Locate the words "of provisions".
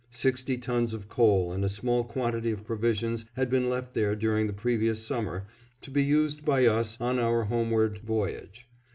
2.49-3.25